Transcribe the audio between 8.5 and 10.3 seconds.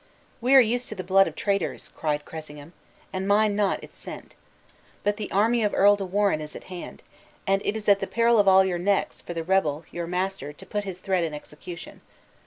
your necks, for the rebel, your